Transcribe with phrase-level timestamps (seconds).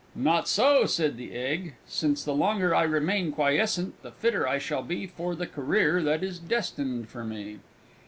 [0.15, 4.81] "Not so!" said the Egg, "since the longer I remain quiescent, the fitter I shall
[4.81, 7.59] be for the career that is destined for me."